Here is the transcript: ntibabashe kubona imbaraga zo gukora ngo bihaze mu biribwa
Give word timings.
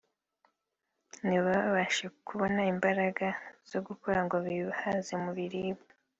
ntibabashe 1.27 2.05
kubona 2.27 2.61
imbaraga 2.73 3.27
zo 3.71 3.79
gukora 3.87 4.19
ngo 4.25 4.35
bihaze 4.45 5.13
mu 5.23 5.31
biribwa 5.37 5.89